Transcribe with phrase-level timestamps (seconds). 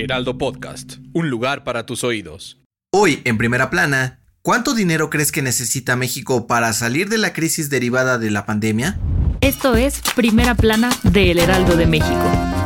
[0.00, 2.58] Heraldo Podcast, un lugar para tus oídos.
[2.90, 7.68] Hoy, en primera plana, ¿cuánto dinero crees que necesita México para salir de la crisis
[7.68, 8.98] derivada de la pandemia?
[9.42, 12.59] Esto es Primera Plana de El Heraldo de México.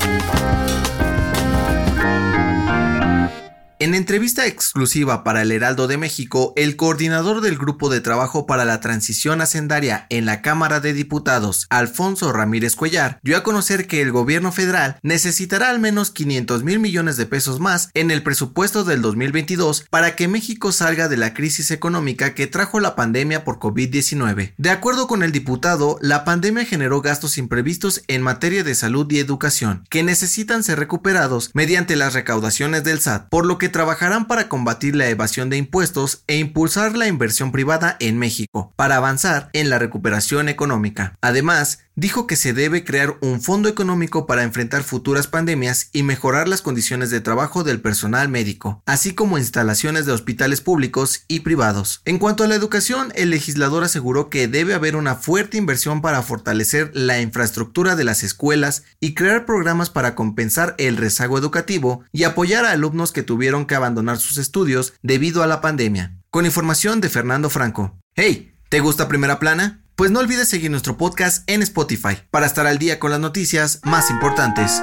[3.84, 8.64] En entrevista exclusiva para el Heraldo de México, el coordinador del Grupo de Trabajo para
[8.64, 14.00] la Transición Hacendaria en la Cámara de Diputados, Alfonso Ramírez Cuellar, dio a conocer que
[14.00, 18.84] el gobierno federal necesitará al menos 500 mil millones de pesos más en el presupuesto
[18.84, 23.58] del 2022 para que México salga de la crisis económica que trajo la pandemia por
[23.58, 24.54] COVID-19.
[24.56, 29.18] De acuerdo con el diputado, la pandemia generó gastos imprevistos en materia de salud y
[29.18, 34.48] educación, que necesitan ser recuperados mediante las recaudaciones del SAT, por lo que trabajarán para
[34.48, 39.68] combatir la evasión de impuestos e impulsar la inversión privada en México, para avanzar en
[39.68, 41.18] la recuperación económica.
[41.20, 46.48] Además, dijo que se debe crear un fondo económico para enfrentar futuras pandemias y mejorar
[46.48, 52.02] las condiciones de trabajo del personal médico, así como instalaciones de hospitales públicos y privados.
[52.04, 56.22] En cuanto a la educación, el legislador aseguró que debe haber una fuerte inversión para
[56.22, 62.24] fortalecer la infraestructura de las escuelas y crear programas para compensar el rezago educativo y
[62.24, 66.16] apoyar a alumnos que tuvieron que abandonar sus estudios debido a la pandemia.
[66.30, 67.96] Con información de Fernando Franco.
[68.16, 69.83] Hey, ¿te gusta Primera Plana?
[69.96, 73.80] Pues no olvides seguir nuestro podcast en Spotify para estar al día con las noticias
[73.84, 74.82] más importantes.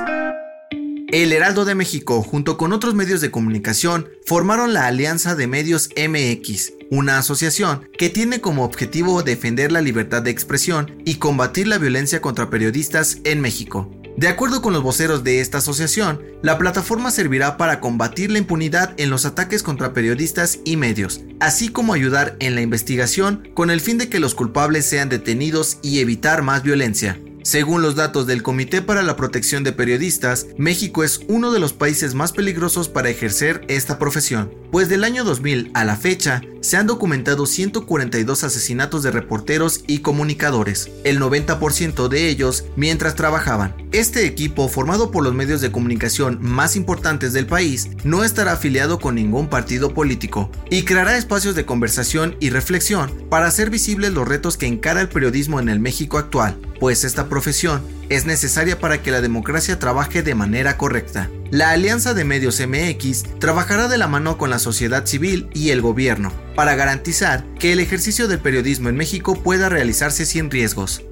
[1.09, 5.89] El Heraldo de México, junto con otros medios de comunicación, formaron la Alianza de Medios
[5.97, 11.77] MX, una asociación que tiene como objetivo defender la libertad de expresión y combatir la
[11.77, 13.91] violencia contra periodistas en México.
[14.21, 18.93] De acuerdo con los voceros de esta asociación, la plataforma servirá para combatir la impunidad
[18.97, 23.81] en los ataques contra periodistas y medios, así como ayudar en la investigación con el
[23.81, 27.19] fin de que los culpables sean detenidos y evitar más violencia.
[27.43, 31.73] Según los datos del Comité para la Protección de Periodistas, México es uno de los
[31.73, 36.77] países más peligrosos para ejercer esta profesión, pues del año 2000 a la fecha se
[36.77, 43.75] han documentado 142 asesinatos de reporteros y comunicadores, el 90% de ellos mientras trabajaban.
[43.91, 48.99] Este equipo, formado por los medios de comunicación más importantes del país, no estará afiliado
[48.99, 54.27] con ningún partido político y creará espacios de conversación y reflexión para hacer visibles los
[54.27, 59.01] retos que encara el periodismo en el México actual, pues esta profesión es necesaria para
[59.01, 61.31] que la democracia trabaje de manera correcta.
[61.49, 65.81] La Alianza de Medios MX trabajará de la mano con la sociedad civil y el
[65.81, 71.03] gobierno para garantizar que el ejercicio del periodismo en México pueda realizarse sin riesgos.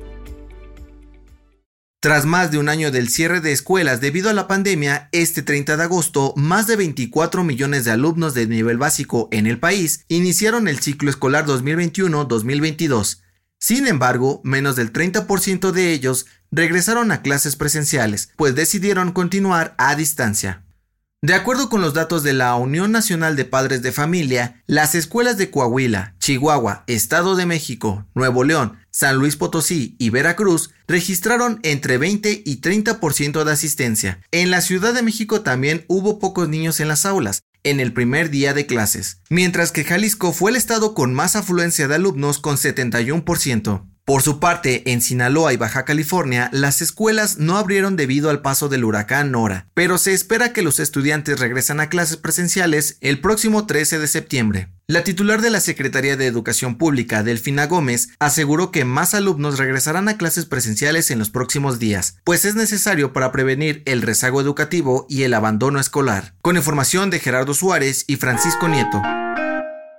[2.02, 5.78] Tras más de un año del cierre de escuelas debido a la pandemia, este 30
[5.78, 10.68] de agosto, más de 24 millones de alumnos de nivel básico en el país iniciaron
[10.68, 13.22] el ciclo escolar 2021-2022.
[13.58, 19.96] Sin embargo, menos del 30% de ellos regresaron a clases presenciales, pues decidieron continuar a
[19.96, 20.64] distancia.
[21.22, 25.38] De acuerdo con los datos de la Unión Nacional de Padres de Familia, las escuelas
[25.38, 31.98] de Coahuila, Chihuahua, Estado de México, Nuevo León, San Luis Potosí y Veracruz registraron entre
[31.98, 34.22] 20 y 30% de asistencia.
[34.32, 38.30] En la Ciudad de México también hubo pocos niños en las aulas, en el primer
[38.30, 42.56] día de clases, mientras que Jalisco fue el estado con más afluencia de alumnos con
[42.56, 43.89] 71%.
[44.10, 48.68] Por su parte, en Sinaloa y Baja California, las escuelas no abrieron debido al paso
[48.68, 53.68] del huracán Nora, pero se espera que los estudiantes regresen a clases presenciales el próximo
[53.68, 54.70] 13 de septiembre.
[54.88, 60.10] La titular de la Secretaría de Educación Pública, Delfina Gómez, aseguró que más alumnos regresarán
[60.10, 65.06] a clases presenciales en los próximos días, pues es necesario para prevenir el rezago educativo
[65.08, 66.34] y el abandono escolar.
[66.42, 69.04] Con información de Gerardo Suárez y Francisco Nieto.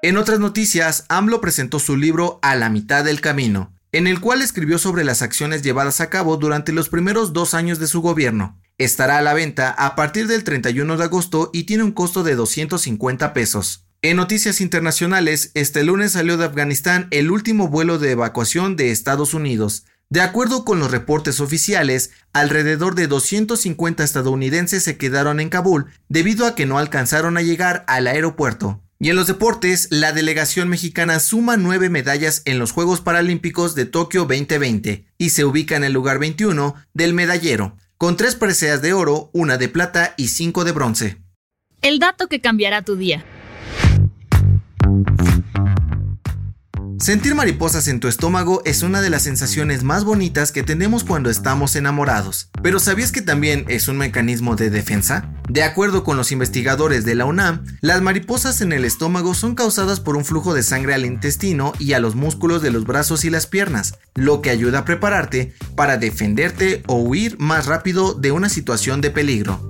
[0.03, 4.43] En otras noticias, AMLO presentó su libro A la mitad del camino, en el cual
[4.43, 8.61] escribió sobre las acciones llevadas a cabo durante los primeros dos años de su gobierno.
[8.79, 12.35] Estará a la venta a partir del 31 de agosto y tiene un costo de
[12.35, 13.87] 250 pesos.
[14.03, 19.35] En noticias internacionales, este lunes salió de Afganistán el último vuelo de evacuación de Estados
[19.35, 19.85] Unidos.
[20.09, 26.47] De acuerdo con los reportes oficiales, alrededor de 250 estadounidenses se quedaron en Kabul debido
[26.47, 28.83] a que no alcanzaron a llegar al aeropuerto.
[29.03, 33.87] Y en los deportes, la delegación mexicana suma nueve medallas en los Juegos Paralímpicos de
[33.87, 38.93] Tokio 2020 y se ubica en el lugar 21 del medallero, con tres preseas de
[38.93, 41.17] oro, una de plata y cinco de bronce.
[41.81, 43.25] El dato que cambiará tu día.
[47.01, 51.31] Sentir mariposas en tu estómago es una de las sensaciones más bonitas que tenemos cuando
[51.31, 52.51] estamos enamorados.
[52.63, 55.33] Pero ¿sabías que también es un mecanismo de defensa?
[55.49, 59.99] De acuerdo con los investigadores de la UNAM, las mariposas en el estómago son causadas
[59.99, 63.31] por un flujo de sangre al intestino y a los músculos de los brazos y
[63.31, 68.51] las piernas, lo que ayuda a prepararte para defenderte o huir más rápido de una
[68.51, 69.70] situación de peligro.